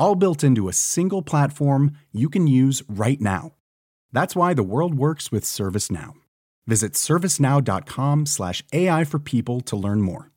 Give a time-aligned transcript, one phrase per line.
[0.00, 3.52] all built into a single platform you can use right now.
[4.12, 6.14] That's why the world works with ServiceNow.
[6.66, 10.30] Visit servicenow.com/slash AI for people to learn more.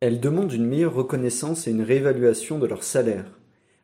[0.00, 3.24] Elles demandent une meilleure reconnaissance et une réévaluation de leur salaire.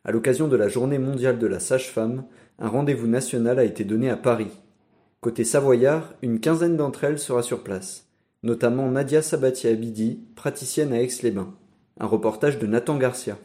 [0.05, 2.23] À l'occasion de la Journée mondiale de la sage-femme,
[2.57, 4.51] un rendez-vous national a été donné à Paris.
[5.19, 8.04] Côté savoyard, une quinzaine d'entre elles sera sur place
[8.45, 11.49] notamment Nadia Sabati-Abidi, praticienne à Aix-les-Bains.
[11.99, 13.37] Un reportage de Nathan Garcia.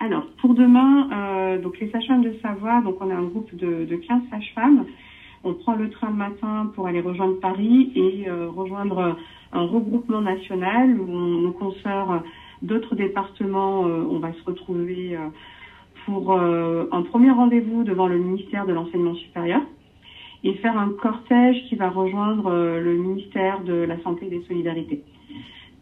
[0.00, 3.84] Alors, pour demain, euh, donc les sages-femmes de Savoie, donc on a un groupe de,
[3.84, 4.84] de 15 sages-femmes.
[5.44, 9.16] On prend le train le matin pour aller rejoindre Paris et euh, rejoindre
[9.52, 12.22] un regroupement national où nos consoeurs
[12.62, 15.16] d'autres départements, euh, on va se retrouver
[16.04, 19.60] pour un premier rendez-vous devant le ministère de l'Enseignement supérieur
[20.44, 24.42] et faire un cortège qui va rejoindre euh, le ministère de la Santé et des
[24.46, 25.02] Solidarités.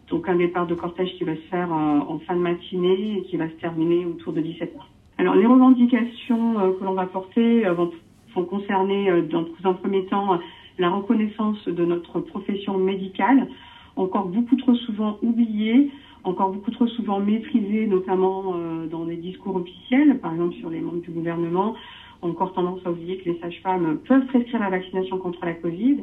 [0.09, 3.23] Donc un départ de cortège qui va se faire euh, en fin de matinée et
[3.23, 4.81] qui va se terminer autour de 17 h
[5.19, 7.91] Alors les revendications euh, que l'on va porter vont,
[8.35, 10.39] vont concerner dans un premier temps
[10.79, 13.49] la reconnaissance de notre profession médicale,
[13.97, 15.91] encore beaucoup trop souvent oubliée,
[16.25, 18.55] encore beaucoup trop souvent méprisée, notamment
[18.91, 21.75] dans les discours officiels, par exemple sur les membres du gouvernement,
[22.23, 25.99] encore tendance à oublier que les sages-femmes peuvent prescrire la vaccination contre la Covid,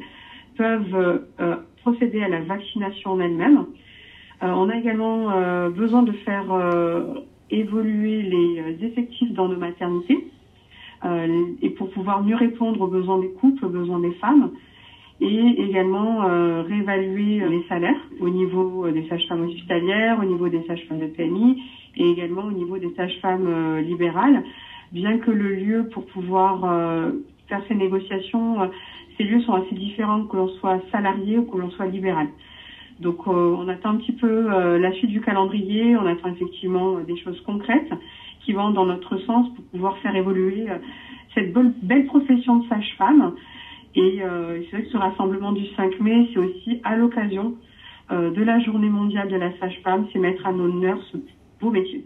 [0.57, 3.65] peuvent euh, procéder à la vaccination en elle-même.
[4.43, 6.45] Euh, on a également euh, besoin de faire
[7.49, 10.27] évoluer les effectifs dans nos maternités
[11.61, 14.51] et pour pouvoir mieux répondre aux besoins des couples, aux besoins des femmes
[15.21, 16.21] et également
[16.63, 21.61] réévaluer les salaires au niveau des sages-femmes hospitalières, au niveau des sages-femmes de PMI
[21.95, 24.43] et également au niveau des sages-femmes libérales
[24.91, 27.11] bien que le lieu pour pouvoir euh,
[27.47, 28.67] faire ces négociations, euh,
[29.17, 32.27] ces lieux sont assez différents que l'on soit salarié ou que l'on soit libéral.
[32.99, 34.47] Donc euh, on attend un petit peu
[34.77, 37.91] la suite du calendrier, on attend effectivement des choses concrètes
[38.43, 40.67] qui vont dans notre sens pour pouvoir faire évoluer
[41.35, 43.35] cette belle profession de sage-femme.
[43.93, 47.55] Et c'est vrai que ce rassemblement du 5 mai, c'est aussi à l'occasion
[48.09, 51.17] de la journée mondiale de la sage-femme, c'est mettre à honneur ce
[51.59, 52.05] beau métier.